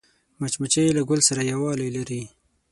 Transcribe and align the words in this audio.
مچمچۍ 0.39 0.87
له 0.97 1.01
ګل 1.09 1.19
سره 1.29 1.41
یووالی 1.51 1.89
لري 1.97 2.21